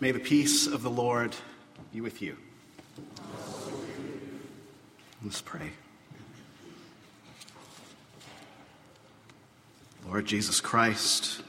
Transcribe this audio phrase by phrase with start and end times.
[0.00, 1.34] May the peace of the Lord
[1.92, 2.36] be with you.
[5.22, 5.70] Let's pray.
[10.06, 11.40] Lord Jesus Christ,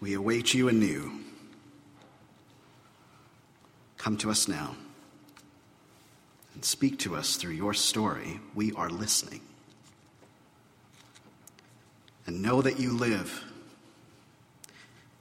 [0.00, 1.20] we await you anew.
[3.98, 4.74] Come to us now
[6.54, 8.40] and speak to us through your story.
[8.54, 9.42] We are listening.
[12.26, 13.44] And know that you live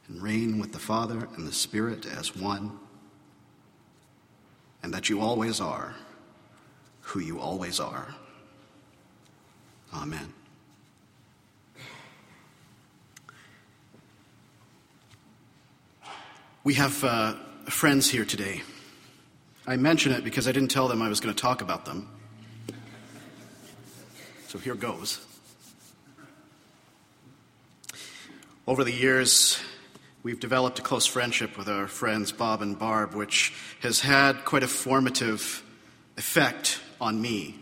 [0.08, 2.80] and reign with the Father and the Spirit as one,
[4.84, 5.96] and that you always are
[7.02, 8.08] who you always are.
[9.94, 10.34] Amen.
[16.64, 18.64] We have uh, friends here today.
[19.68, 22.10] I mention it because I didn't tell them I was going to talk about them.
[24.48, 25.24] So here goes.
[28.68, 29.60] Over the years,
[30.26, 34.64] we've developed a close friendship with our friends Bob and Barb, which has had quite
[34.64, 35.64] a formative
[36.18, 37.54] effect on me.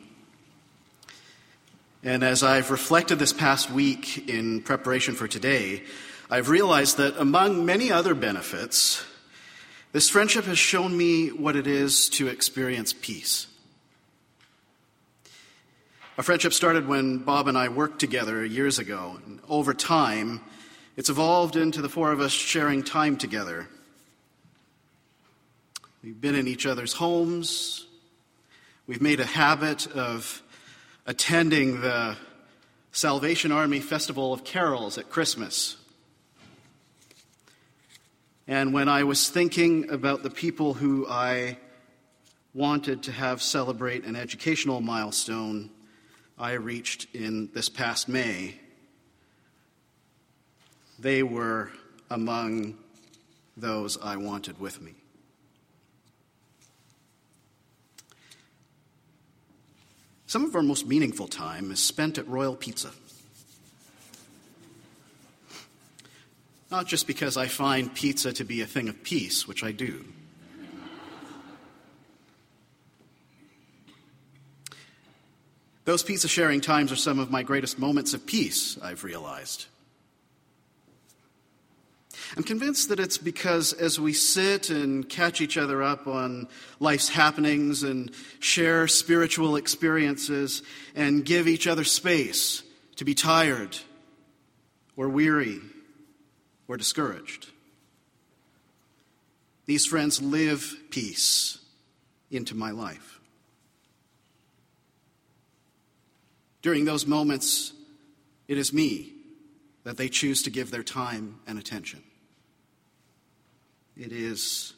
[2.03, 5.83] And as I've reflected this past week in preparation for today,
[6.29, 9.03] I've realized that among many other benefits,
[9.91, 13.47] this friendship has shown me what it is to experience peace.
[16.17, 19.19] Our friendship started when Bob and I worked together years ago.
[19.25, 20.39] And over time,
[20.95, 23.67] it's evolved into the four of us sharing time together.
[26.03, 27.87] We've been in each other's homes.
[28.85, 30.43] We've made a habit of
[31.07, 32.15] attending the
[32.91, 35.77] Salvation Army Festival of Carols at Christmas.
[38.47, 41.57] And when I was thinking about the people who I
[42.53, 45.71] wanted to have celebrate an educational milestone
[46.37, 48.59] I reached in this past May,
[51.03, 51.69] they were
[52.09, 52.75] among
[53.57, 54.93] those I wanted with me.
[60.25, 62.91] Some of our most meaningful time is spent at Royal Pizza.
[66.71, 70.05] Not just because I find pizza to be a thing of peace, which I do.
[75.85, 79.65] Those pizza sharing times are some of my greatest moments of peace, I've realized.
[82.35, 86.47] I'm convinced that it's because as we sit and catch each other up on
[86.79, 90.63] life's happenings and share spiritual experiences
[90.95, 92.63] and give each other space
[92.95, 93.77] to be tired
[94.95, 95.59] or weary
[96.67, 97.51] or discouraged,
[99.67, 101.59] these friends live peace
[102.31, 103.19] into my life.
[106.63, 107.73] During those moments,
[108.47, 109.13] it is me
[109.83, 112.01] that they choose to give their time and attention.
[113.95, 114.73] It is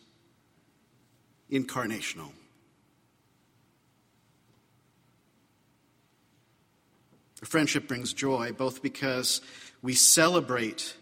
[1.51, 2.31] incarnational.
[7.43, 9.39] Friendship brings joy both because
[9.81, 10.95] we celebrate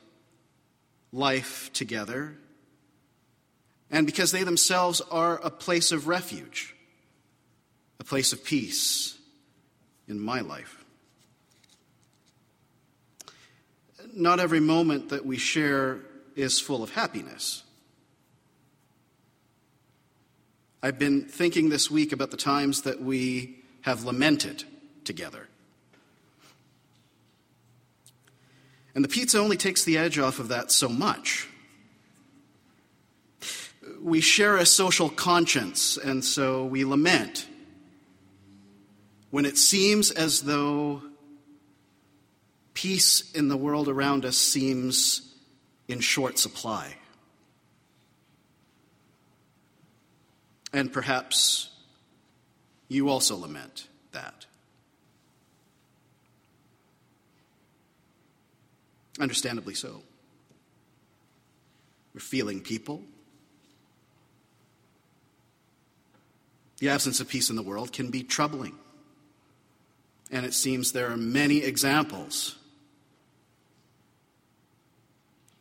[1.12, 2.36] life together
[3.90, 6.76] and because they themselves are a place of refuge,
[8.00, 9.18] a place of peace
[10.08, 10.84] in my life.
[14.14, 16.00] Not every moment that we share
[16.36, 17.63] is full of happiness.
[20.86, 24.66] I've been thinking this week about the times that we have lamented
[25.06, 25.48] together.
[28.94, 31.48] And the pizza only takes the edge off of that so much.
[34.02, 37.48] We share a social conscience, and so we lament
[39.32, 41.02] when it seems as though
[42.74, 45.34] peace in the world around us seems
[45.88, 46.98] in short supply.
[50.74, 51.70] And perhaps
[52.88, 54.48] you also lament that.
[59.20, 60.02] Understandably so.
[62.16, 63.04] We're feeling people.
[66.80, 68.76] The absence of peace in the world can be troubling.
[70.32, 72.56] And it seems there are many examples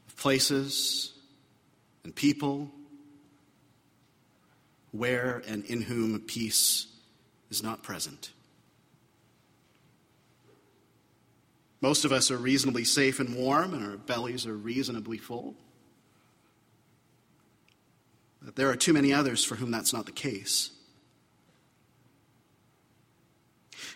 [0.08, 1.12] of places
[2.04, 2.70] and people
[4.92, 6.86] where and in whom peace
[7.50, 8.30] is not present.
[11.80, 15.56] Most of us are reasonably safe and warm, and our bellies are reasonably full.
[18.40, 20.70] But there are too many others for whom that's not the case.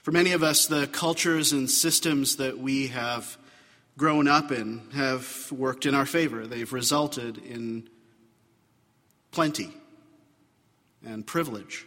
[0.02, 3.36] For many of us, the cultures and systems that we have
[3.96, 6.46] grown up in have worked in our favor.
[6.46, 7.88] They've resulted in
[9.30, 9.72] plenty
[11.06, 11.86] and privilege.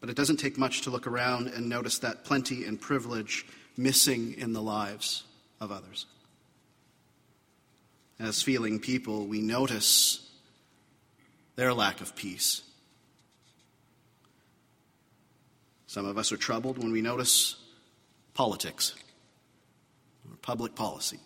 [0.00, 3.44] But it doesn't take much to look around and notice that plenty and privilege
[3.76, 5.24] missing in the lives
[5.60, 6.06] of others.
[8.20, 10.28] As feeling people, we notice
[11.56, 12.62] their lack of peace.
[15.86, 17.56] Some of us are troubled when we notice
[18.34, 18.94] politics
[20.28, 21.18] or public policy,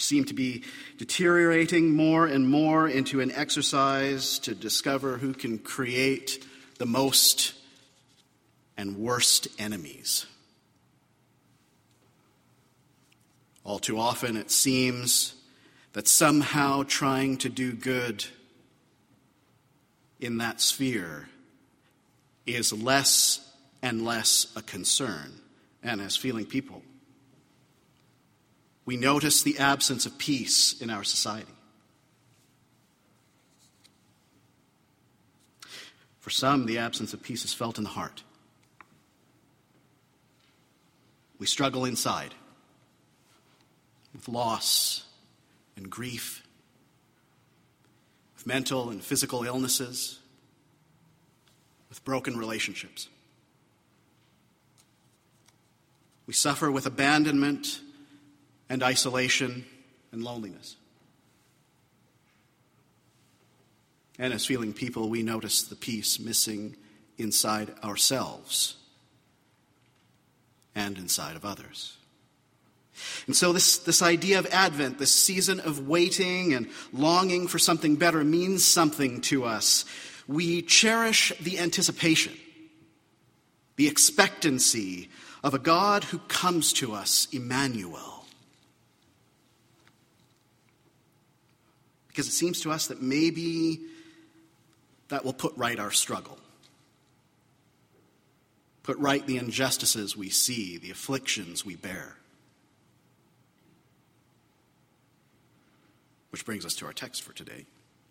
[0.00, 0.64] which seem to be
[0.96, 6.42] deteriorating more and more into an exercise to discover who can create
[6.78, 7.52] the most
[8.78, 10.24] and worst enemies.
[13.62, 15.34] All too often, it seems
[15.92, 18.24] that somehow trying to do good
[20.18, 21.28] in that sphere
[22.46, 23.46] is less
[23.82, 25.42] and less a concern.
[25.82, 26.80] And as feeling people,
[28.90, 31.52] we notice the absence of peace in our society.
[36.18, 38.24] For some, the absence of peace is felt in the heart.
[41.38, 42.34] We struggle inside
[44.12, 45.04] with loss
[45.76, 46.42] and grief,
[48.34, 50.18] with mental and physical illnesses,
[51.88, 53.08] with broken relationships.
[56.26, 57.82] We suffer with abandonment
[58.70, 59.66] and isolation
[60.12, 60.76] and loneliness.
[64.18, 66.76] And as feeling people, we notice the peace missing
[67.18, 68.76] inside ourselves
[70.74, 71.96] and inside of others.
[73.26, 77.96] And so, this, this idea of Advent, this season of waiting and longing for something
[77.96, 79.86] better, means something to us.
[80.28, 82.34] We cherish the anticipation,
[83.76, 85.08] the expectancy
[85.42, 88.19] of a God who comes to us, Emmanuel.
[92.10, 93.80] Because it seems to us that maybe
[95.08, 96.38] that will put right our struggle
[98.82, 102.16] put right the injustices we see, the afflictions we bear.
[106.30, 107.66] Which brings us to our text for today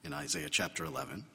[0.05, 1.25] in Isaiah chapter 11.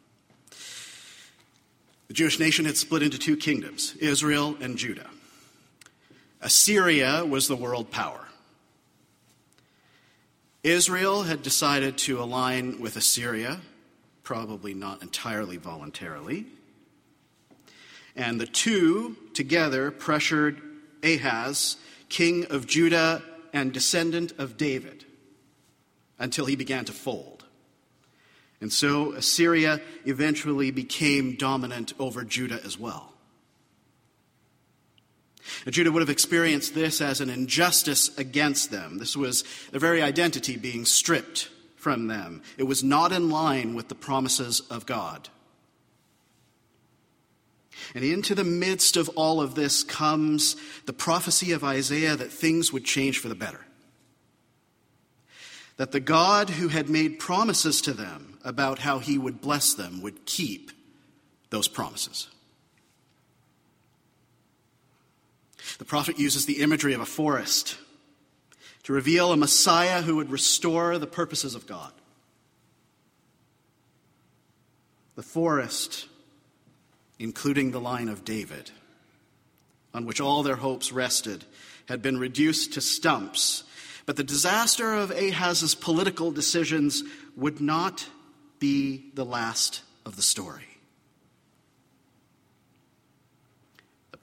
[2.08, 5.10] The Jewish nation had split into two kingdoms, Israel and Judah.
[6.40, 8.26] Assyria was the world power.
[10.64, 13.60] Israel had decided to align with Assyria,
[14.22, 16.46] probably not entirely voluntarily.
[18.16, 20.62] And the two together pressured
[21.02, 21.76] Ahaz,
[22.08, 23.22] king of Judah
[23.52, 25.04] and descendant of David,
[26.18, 27.44] until he began to fold.
[28.62, 33.13] And so Assyria eventually became dominant over Judah as well.
[35.68, 38.98] Judah would have experienced this as an injustice against them.
[38.98, 42.42] This was their very identity being stripped from them.
[42.56, 45.28] It was not in line with the promises of God.
[47.94, 50.56] And into the midst of all of this comes
[50.86, 53.60] the prophecy of Isaiah that things would change for the better.
[55.76, 60.00] That the God who had made promises to them about how he would bless them
[60.02, 60.70] would keep
[61.50, 62.28] those promises.
[65.78, 67.76] The prophet uses the imagery of a forest
[68.84, 71.92] to reveal a Messiah who would restore the purposes of God.
[75.16, 76.08] The forest
[77.18, 78.70] including the line of David,
[79.92, 81.44] on which all their hopes rested,
[81.88, 83.64] had been reduced to stumps.
[84.06, 87.02] But the disaster of Ahaz's political decisions
[87.36, 88.06] would not
[88.58, 90.73] be the last of the story.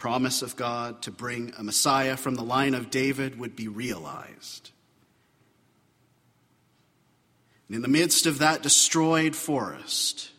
[0.01, 4.72] Promise of God to bring a Messiah from the line of David would be realized.
[7.67, 10.31] And in the midst of that destroyed forest,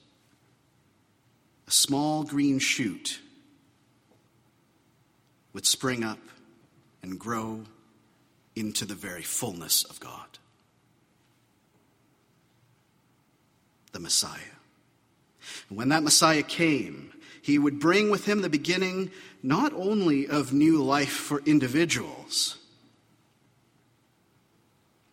[1.69, 3.21] a small green shoot
[5.53, 6.19] would spring up
[7.01, 7.63] and grow
[8.57, 10.39] into the very fullness of God.
[13.93, 14.41] The Messiah.
[15.69, 19.13] And when that Messiah came, he would bring with him the beginning
[19.43, 22.59] not only of new life for individuals,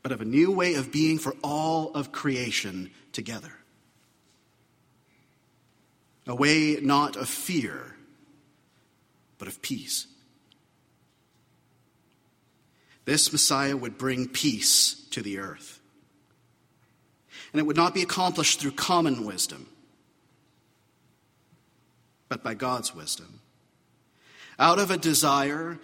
[0.03, 3.53] but of a new way of being for all of creation together
[6.29, 7.95] a way not of fear,
[9.39, 10.05] but of peace.
[13.05, 15.79] This Messiah would bring peace to the earth.
[17.51, 19.67] And it would not be accomplished through common wisdom,
[22.27, 23.39] but by God's wisdom.
[24.59, 25.79] Out of a desire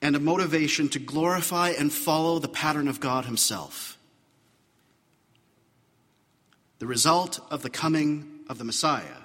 [0.00, 3.98] and a motivation to glorify and follow the pattern of God Himself.
[6.78, 9.24] The result of the coming of the Messiah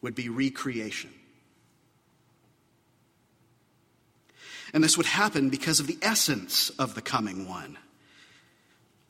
[0.00, 1.10] would be recreation.
[4.72, 7.76] And this would happen because of the essence of the coming one.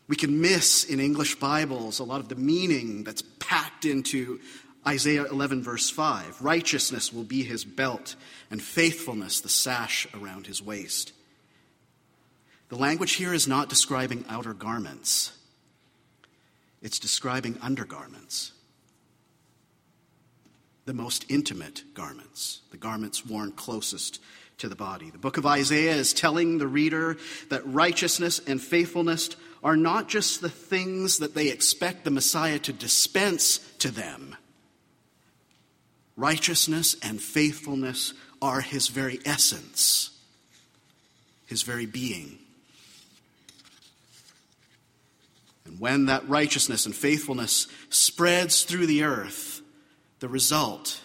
[0.09, 4.41] We can miss in English Bibles a lot of the meaning that's packed into
[4.87, 6.41] Isaiah 11, verse 5.
[6.41, 8.17] Righteousness will be his belt,
[8.51, 11.13] and faithfulness the sash around his waist.
[12.71, 15.33] The language here is not describing outer garments,
[16.81, 18.53] it's describing undergarments.
[20.87, 24.21] The most intimate garments, the garments worn closest
[24.59, 25.11] to the body.
[25.11, 27.17] The book of Isaiah is telling the reader
[27.49, 29.31] that righteousness and faithfulness
[29.63, 34.37] are not just the things that they expect the Messiah to dispense to them.
[36.21, 38.13] Righteousness and faithfulness
[38.43, 40.11] are his very essence,
[41.47, 42.39] his very being.
[45.65, 49.63] And when that righteousness and faithfulness spreads through the earth,
[50.19, 51.01] the result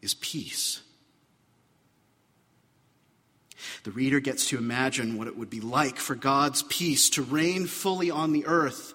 [0.00, 0.80] is peace.
[3.82, 7.66] The reader gets to imagine what it would be like for God's peace to reign
[7.66, 8.93] fully on the earth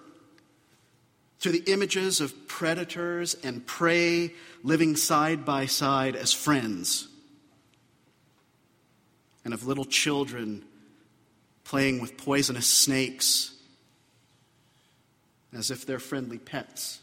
[1.40, 4.32] through the images of predators and prey
[4.62, 7.08] living side by side as friends,
[9.44, 10.62] and of little children
[11.64, 13.54] playing with poisonous snakes
[15.56, 17.00] as if they're friendly pets.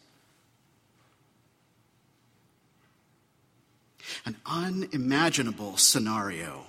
[4.26, 6.66] An unimaginable scenario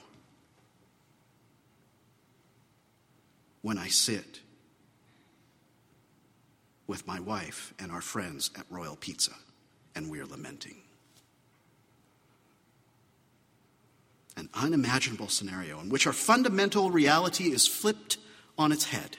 [3.63, 4.41] when I sit
[6.89, 9.33] with my wife and our friends at Royal Pizza
[9.95, 10.77] and we're lamenting.
[14.37, 18.17] An unimaginable scenario in which our fundamental reality is flipped
[18.57, 19.17] on its head,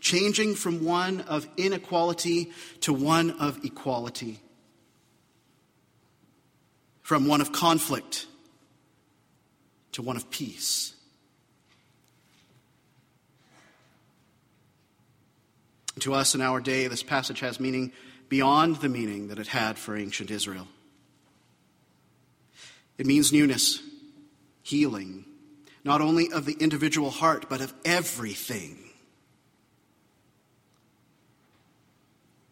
[0.00, 4.40] changing from one of inequality to one of equality,
[7.02, 8.26] from one of conflict
[9.92, 10.95] to one of peace.
[16.00, 17.92] To us in our day, this passage has meaning
[18.28, 20.68] beyond the meaning that it had for ancient Israel.
[22.98, 23.82] It means newness,
[24.62, 25.24] healing,
[25.84, 28.78] not only of the individual heart, but of everything.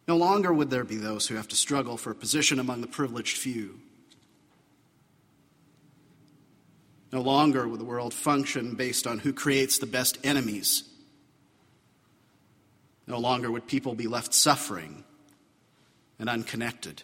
[0.06, 2.86] No longer would there be those who have to struggle for a position among the
[2.86, 3.80] privileged few.
[7.10, 10.84] No longer would the world function based on who creates the best enemies
[13.06, 15.04] no longer would people be left suffering
[16.18, 17.02] and unconnected.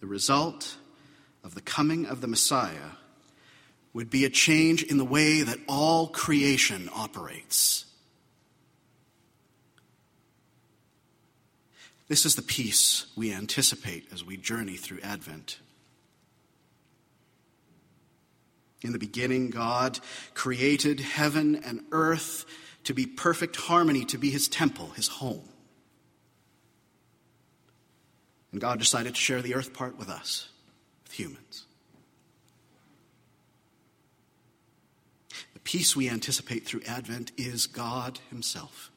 [0.00, 0.76] The result
[1.44, 2.92] of the coming of the Messiah
[3.92, 7.86] would be a change in the way that all creation operates.
[12.08, 15.58] This is the peace we anticipate as we journey through Advent.
[18.82, 19.98] In the beginning, God
[20.34, 22.44] created heaven and earth
[22.84, 25.48] to be perfect harmony, to be his temple, his home.
[28.52, 30.48] And God decided to share the earth part with us,
[31.04, 31.66] with humans.
[35.52, 38.90] The peace we anticipate through Advent is God Himself.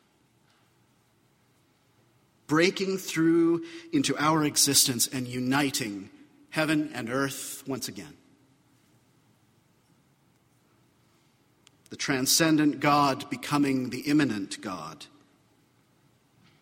[2.47, 6.09] Breaking through into our existence and uniting
[6.51, 8.18] heaven and earth once again.
[11.89, 15.05] The transcendent God becoming the immanent God,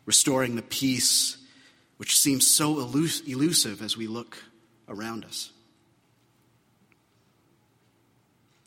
[0.06, 1.38] restoring the peace
[1.98, 4.38] which seems so elusive as we look
[4.88, 5.52] around us.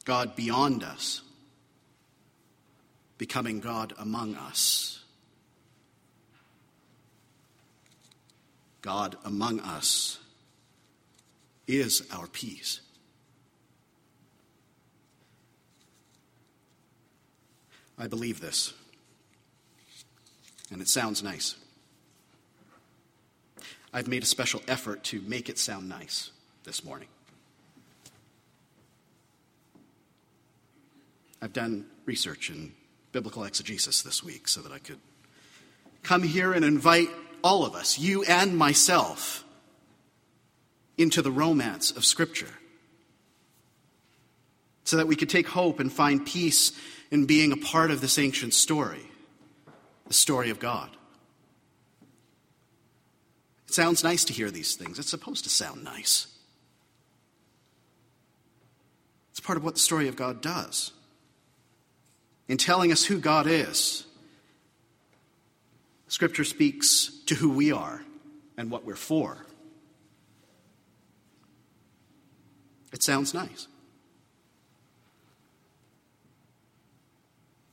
[0.04, 1.22] God beyond us,
[3.18, 5.04] becoming God among us.
[8.82, 10.18] God among us
[11.66, 12.80] is our peace.
[18.00, 18.72] I believe this.
[20.72, 21.54] And it sounds nice.
[23.92, 26.30] I've made a special effort to make it sound nice
[26.64, 27.08] this morning.
[31.42, 32.72] I've done research in
[33.12, 34.98] biblical exegesis this week so that I could
[36.02, 37.08] come here and invite
[37.44, 39.44] all of us, you and myself,
[40.96, 42.48] into the romance of Scripture
[44.84, 46.72] so that we could take hope and find peace
[47.10, 49.06] in being a part of this ancient story,
[50.06, 50.90] the story of God.
[53.66, 54.98] It sounds nice to hear these things.
[54.98, 56.26] It's supposed to sound nice.
[59.30, 60.92] It's part of what the story of God does.
[62.48, 64.04] In telling us who God is,
[66.08, 68.02] Scripture speaks to who we are
[68.56, 69.46] and what we're for.
[72.92, 73.68] It sounds nice.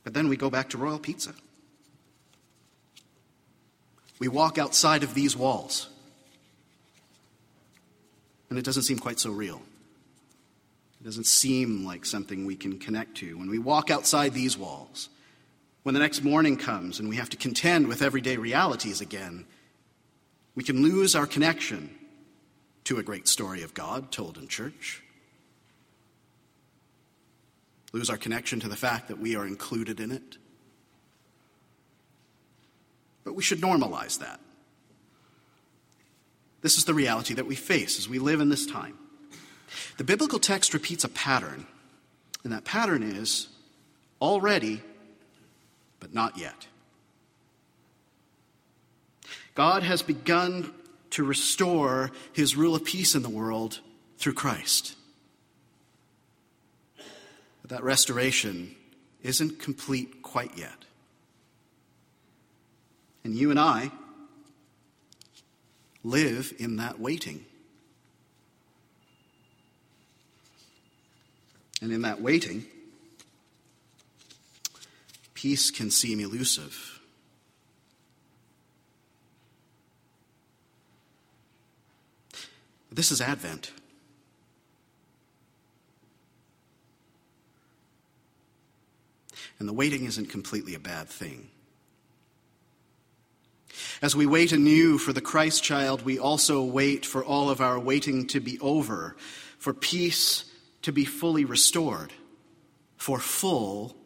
[0.08, 1.34] But then we go back to Royal Pizza.
[4.18, 5.90] We walk outside of these walls,
[8.48, 9.60] and it doesn't seem quite so real.
[10.98, 13.36] It doesn't seem like something we can connect to.
[13.36, 15.10] When we walk outside these walls,
[15.82, 19.44] when the next morning comes and we have to contend with everyday realities again,
[20.54, 21.94] we can lose our connection
[22.84, 25.02] to a great story of God told in church.
[27.92, 30.36] Lose our connection to the fact that we are included in it.
[33.24, 34.40] But we should normalize that.
[36.60, 38.98] This is the reality that we face as we live in this time.
[39.96, 41.66] The biblical text repeats a pattern,
[42.42, 43.48] and that pattern is
[44.20, 44.82] already,
[46.00, 46.66] but not yet.
[49.54, 50.72] God has begun
[51.10, 53.80] to restore his rule of peace in the world
[54.18, 54.94] through Christ.
[57.68, 58.74] But that restoration
[59.22, 60.84] isn't complete quite yet.
[63.24, 63.90] And you and I
[66.02, 67.44] live in that waiting.
[71.82, 72.64] And in that waiting,
[75.34, 77.00] peace can seem elusive.
[82.90, 83.70] This is Advent.
[89.58, 91.50] And the waiting isn't completely a bad thing.
[94.00, 97.78] As we wait anew for the Christ child, we also wait for all of our
[97.78, 99.16] waiting to be over,
[99.58, 100.44] for peace
[100.82, 102.12] to be fully restored
[102.96, 103.96] for full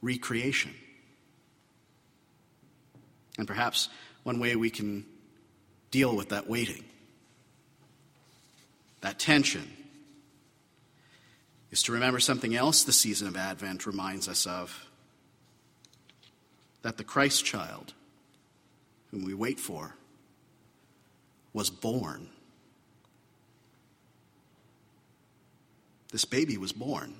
[0.00, 0.74] recreation.
[3.38, 3.88] And perhaps
[4.22, 5.06] one way we can
[5.90, 6.84] deal with that waiting,
[9.00, 9.68] that tension,
[11.70, 14.89] is to remember something else the season of Advent reminds us of
[16.82, 17.94] that the Christ child,
[19.10, 19.94] whom we wait for,
[21.52, 22.28] was born.
[26.10, 27.14] this baby was born.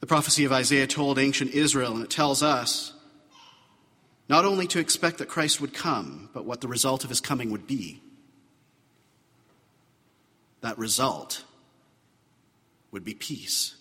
[0.00, 2.92] The prophecy of Isaiah told ancient Israel, and it tells us
[4.28, 7.50] not only to expect that Christ would come, but what the result of his coming
[7.50, 8.02] would be.
[10.60, 11.44] That result
[12.90, 13.76] would be peace.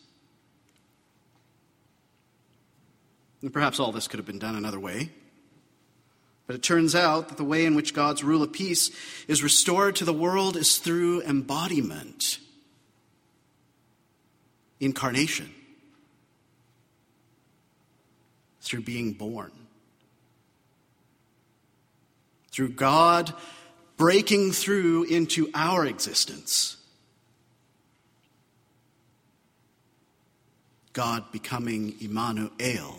[3.42, 5.10] And perhaps all this could have been done another way.
[6.48, 8.92] But it turns out that the way in which God's rule of peace
[9.28, 12.40] is restored to the world is through embodiment,
[14.80, 15.50] incarnation,
[18.62, 19.52] through being born,
[22.52, 23.34] through God
[24.02, 26.76] breaking through into our existence.
[30.92, 32.98] God becoming Immanuel,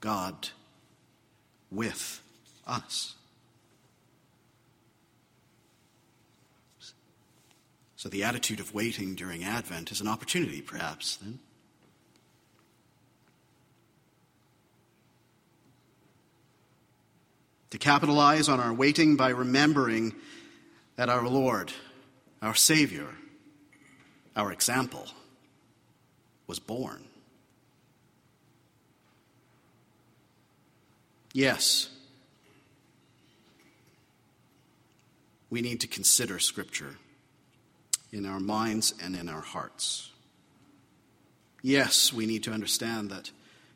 [0.00, 0.48] God
[1.70, 2.20] with
[2.66, 3.14] us.
[7.96, 11.38] So, the attitude of waiting during Advent is an opportunity, perhaps, then.
[17.68, 20.14] To capitalize on our waiting by remembering
[20.96, 21.72] that our Lord,
[22.40, 23.06] our Savior,
[24.34, 25.06] our example,
[26.46, 27.04] was born.
[31.32, 31.88] Yes,
[35.48, 36.96] we need to consider Scripture
[38.12, 40.10] in our minds and in our hearts.
[41.62, 43.30] Yes, we need to understand that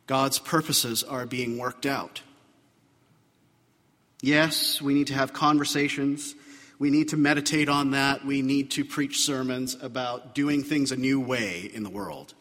[0.06, 2.22] God's purposes are being worked out.
[4.20, 6.34] Yes, we need to have conversations.
[6.78, 8.24] We need to meditate on that.
[8.24, 12.34] We need to preach sermons about doing things a new way in the world.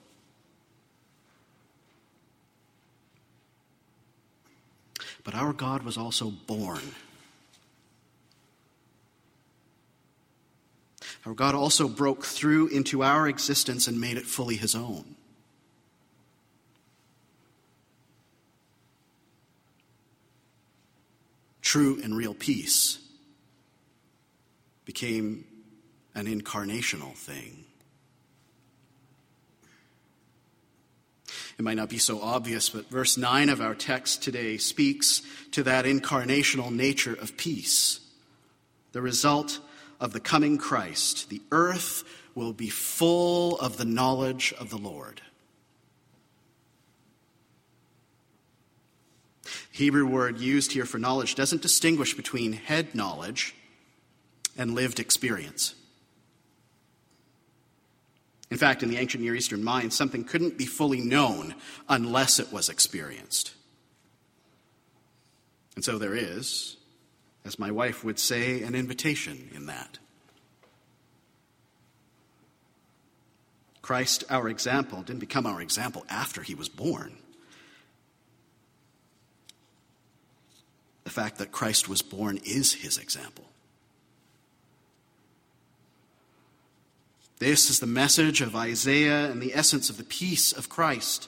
[5.23, 6.81] But our God was also born.
[11.25, 15.15] Our God also broke through into our existence and made it fully his own.
[21.61, 22.99] True and real peace
[24.85, 25.45] became
[26.13, 27.62] an incarnational thing.
[31.63, 35.21] It might not be so obvious, but verse 9 of our text today speaks
[35.51, 38.01] to that incarnational nature of peace.
[38.91, 39.61] The result
[39.97, 42.03] of the coming Christ, the earth
[42.35, 45.21] will be full of the knowledge of the Lord.
[49.71, 53.55] Hebrew word used here for knowledge doesn't distinguish between head knowledge
[54.57, 55.75] and lived experience.
[58.53, 61.55] In fact, in the ancient Near Eastern mind, something couldn't be fully known
[61.89, 63.51] unless it was experienced.
[65.75, 66.77] And so there is,
[67.43, 69.97] as my wife would say, an invitation in that.
[73.81, 77.17] Christ, our example, didn't become our example after he was born.
[81.05, 83.45] The fact that Christ was born is his example.
[87.43, 91.27] This is the message of Isaiah and the essence of the peace of Christ.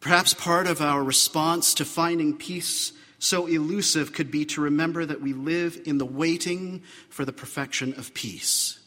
[0.00, 5.22] Perhaps part of our response to finding peace so elusive could be to remember that
[5.22, 8.78] we live in the waiting for the perfection of peace.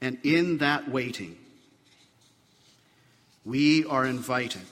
[0.00, 1.36] And in that waiting,
[3.44, 4.62] we are invited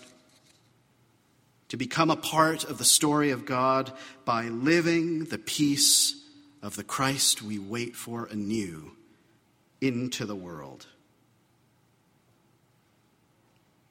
[1.68, 3.92] to become a part of the story of God
[4.24, 6.18] by living the peace
[6.62, 8.92] of the Christ we wait for anew
[9.82, 10.86] into the world.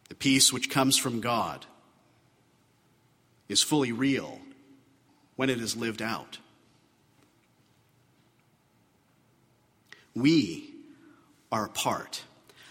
[0.10, 1.66] The peace which comes from God
[3.50, 4.40] is fully real
[5.36, 6.38] when it is lived out.
[10.16, 10.74] We
[11.52, 12.24] are a part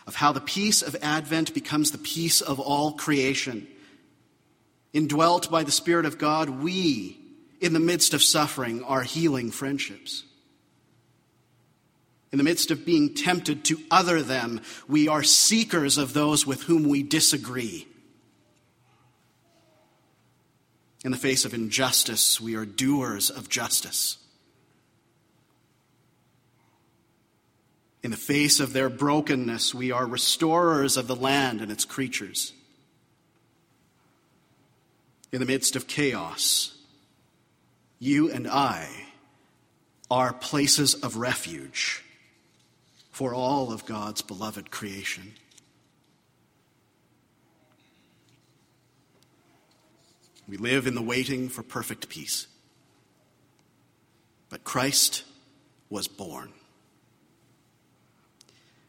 [0.07, 3.69] of how the peace of Advent becomes the peace of all creation.
[4.93, 7.19] Indwelt by the Spirit of God, we,
[7.61, 10.25] in the midst of suffering, are healing friendships.
[12.33, 16.63] In the midst of being tempted to other them, we are seekers of those with
[16.63, 17.89] whom we disagree.
[21.05, 24.19] In the face of injustice, we are doers of justice.
[28.03, 32.53] In the face of their brokenness, we are restorers of the land and its creatures.
[35.33, 36.77] In the midst of chaos,
[37.99, 38.89] you and I
[40.11, 42.05] are places of refuge
[43.11, 45.35] for all of God's beloved creation.
[50.49, 52.49] We live in the waiting for perfect peace.
[54.49, 55.23] But Christ
[55.89, 56.53] was born.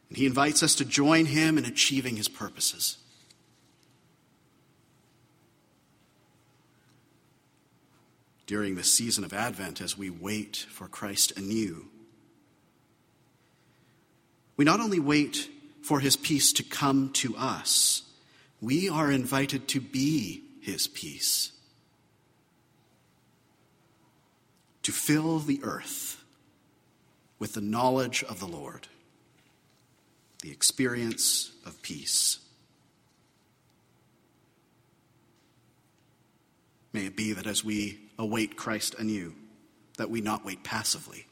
[0.08, 2.98] And he invites us to join him in achieving his purposes.
[8.46, 11.91] During the season of Advent, as we wait for Christ anew,
[14.62, 15.50] we not only wait
[15.82, 18.02] for his peace to come to us,
[18.60, 21.50] we are invited to be his peace.
[24.84, 26.22] To fill the earth
[27.40, 28.86] with the knowledge of the Lord,
[30.42, 32.38] the experience of peace.
[36.92, 39.34] May it be that as we await Christ anew,
[39.96, 41.26] that we not wait passively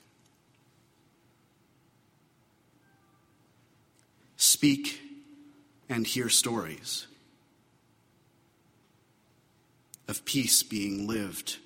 [4.61, 5.01] speak
[5.89, 7.07] and hear stories
[10.07, 11.57] of peace being lived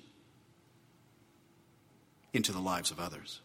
[2.33, 3.41] into the lives of others.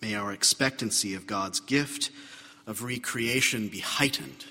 [0.00, 2.12] May our expectancy of God's gift
[2.68, 4.44] of recreation be heightened.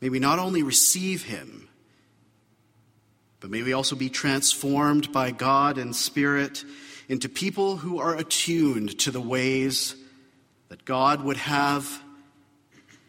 [0.00, 1.68] May we not only receive Him
[3.40, 6.64] but may we also be transformed by God and Spirit
[7.08, 9.94] into people who are attuned to the ways
[10.68, 12.02] that God would have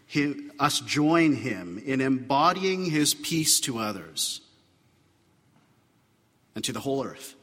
[0.10, 4.42] him, us join Him in embodying His peace to others
[6.56, 7.36] and to the whole earth.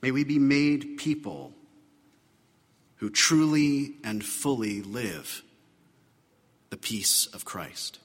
[0.00, 1.52] May we be made people
[2.98, 5.42] who truly and fully live
[6.70, 7.98] the peace of Christ.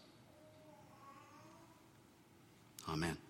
[2.92, 3.29] Amen.